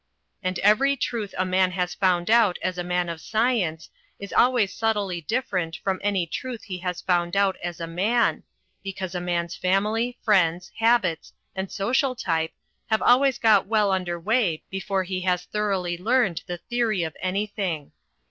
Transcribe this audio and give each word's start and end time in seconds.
And 0.41 0.57
every 0.63 0.95
truth 0.97 1.35
a 1.37 1.45
man 1.45 1.69
has 1.73 1.93
found 1.93 2.31
out 2.31 2.57
as 2.63 2.79
a 2.79 2.83
man 2.83 3.07
of 3.07 3.21
science 3.21 3.91
is 4.17 4.33
always 4.33 4.73
subtly 4.73 5.21
different 5.21 5.75
from 5.83 6.01
any 6.03 6.25
truth 6.25 6.63
he 6.63 6.79
has 6.79 7.01
found 7.01 7.37
out 7.37 7.55
as 7.63 7.79
a 7.79 7.85
man, 7.85 8.41
because 8.83 9.13
a 9.13 9.21
man's 9.21 9.55
family, 9.55 10.17
friends, 10.23 10.71
habits 10.79 11.33
and 11.55 11.71
social 11.71 12.15
t3rpe 12.15 12.49
have 12.87 13.03
always 13.03 13.37
got 13.37 13.67
well 13.67 13.91
under 13.91 14.19
way 14.19 14.63
before 14.71 15.03
he 15.03 15.21
has 15.21 15.43
thoroughly 15.43 15.99
learned 15.99 16.41
the 16.47 16.57
theory 16.57 17.03
of 17.03 17.15
an)rthing. 17.23 17.91